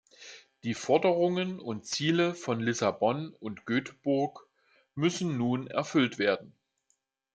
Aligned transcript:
Die 0.63 0.73
Forderungen 0.73 1.59
und 1.59 1.85
Ziele 1.85 2.33
von 2.33 2.59
Lissabon 2.59 3.35
und 3.39 3.67
Göteborg 3.67 4.39
müssen 4.95 5.37
nun 5.37 5.67
erfüllt 5.67 6.17
werden. 6.17 6.55